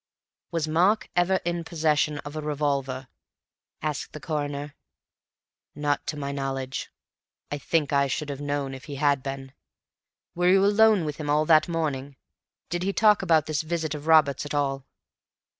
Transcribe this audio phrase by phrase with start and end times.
[0.49, 3.07] "Was Mark ever in possession of a revolver?"
[3.83, 4.73] asked the Coroner.
[5.75, 6.89] "Not to my knowledge.
[7.51, 9.53] I think I should have known if he had been."
[10.35, 12.15] "You were alone with him all that morning.
[12.71, 14.87] Did he talk about this visit of Robert's at all?"